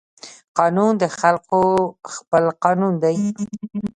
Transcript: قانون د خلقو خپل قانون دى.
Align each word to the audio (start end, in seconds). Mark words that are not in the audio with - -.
قانون 0.57 0.91
د 1.01 1.03
خلقو 1.19 1.61
خپل 2.15 2.43
قانون 2.63 2.93
دى. 3.03 3.17